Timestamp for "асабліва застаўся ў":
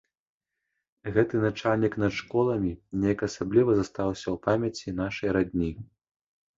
3.31-4.37